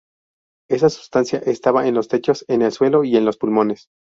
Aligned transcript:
Esa 0.67 0.89
sustancia 0.89 1.37
estaba 1.45 1.85
en 1.87 1.93
los 1.93 2.07
techos, 2.07 2.43
en 2.47 2.63
el 2.63 2.71
suelo 2.71 3.03
y 3.03 3.15
en 3.17 3.23
los 3.25 3.37
pulmones. 3.37 3.87